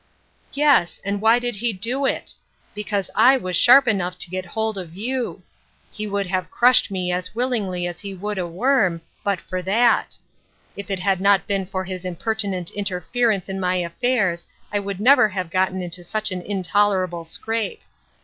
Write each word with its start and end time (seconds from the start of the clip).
"Yes; 0.53 0.99
and 1.05 1.21
why 1.21 1.37
did 1.37 1.57
he 1.57 1.71
do 1.73 2.07
it? 2.07 2.33
Because 2.73 3.11
I 3.13 3.37
was 3.37 3.55
sharp 3.55 3.87
enough 3.87 4.17
to 4.17 4.31
get 4.31 4.47
hold 4.47 4.75
of 4.79 4.95
you. 4.97 5.43
He 5.91 6.07
would 6.07 6.25
have 6.25 6.49
crushed 6.49 6.89
me 6.89 7.11
as 7.11 7.35
willingly 7.35 7.85
as 7.85 7.99
he 7.99 8.15
would 8.15 8.39
a 8.39 8.47
worm, 8.47 9.01
but 9.23 9.39
for 9.39 9.61
that; 9.61 10.17
if 10.75 10.89
it 10.89 10.97
had 11.01 11.21
not 11.21 11.45
been 11.45 11.67
for 11.67 11.83
his 11.85 12.03
impertinent 12.03 12.71
interference 12.71 13.47
in 13.47 13.59
my 13.59 13.75
affairs 13.75 14.47
I 14.73 14.79
would 14.79 14.99
never 14.99 15.29
have 15.29 15.51
gotten 15.51 15.83
into 15.83 16.03
such 16.03 16.31
an 16.31 16.41
intolerable 16.41 17.23
scrape. 17.23 17.83